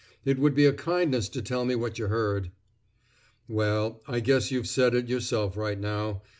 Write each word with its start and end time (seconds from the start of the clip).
It 0.25 0.39
would 0.39 0.55
be 0.55 0.65
a 0.65 0.73
kindness 0.73 1.29
to 1.29 1.43
tell 1.43 1.63
me 1.63 1.75
what 1.75 1.99
you 1.99 2.07
heard." 2.07 2.49
"Well, 3.47 4.01
I 4.07 4.19
guess 4.19 4.49
you've 4.49 4.65
said 4.67 4.95
it 4.95 5.09
yourself 5.09 5.55
right 5.55 5.79
now. 5.79 6.23